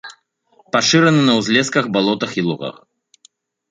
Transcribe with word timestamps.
Пашыраны 0.75 1.21
на 1.29 1.37
ўзлесках, 1.41 1.85
балотах 1.99 2.31
і 2.41 2.49
лугах. 2.51 2.75